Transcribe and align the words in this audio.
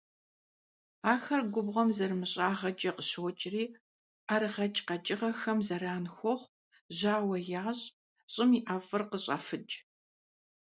Ахэр 1.13 1.41
губгъуэм 1.53 1.89
зэрымыщӀагъэкӀэ 1.97 2.91
къыщокӀри 2.95 3.63
ӀэрыгъэкӀ 4.27 4.81
къэкӀыгъэхэм 4.87 5.59
зэран 5.67 6.05
хуохъу, 6.15 6.53
жьауэ 6.97 7.37
ящӀ, 7.69 7.87
щӀым 8.33 8.51
и 8.57 8.59
ӀэфӀыр 8.67 9.03
къыщӀафыкӀ. 9.09 9.75